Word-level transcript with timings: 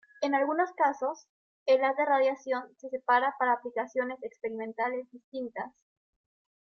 En 0.21 0.33
algunos 0.33 0.71
casos, 0.71 1.27
el 1.67 1.83
haz 1.83 1.95
de 1.95 2.05
radiación 2.05 2.75
se 2.77 2.89
separa 2.89 3.35
para 3.37 3.53
aplicaciones 3.53 4.17
experimentales 4.23 5.05
distintas. 5.11 5.75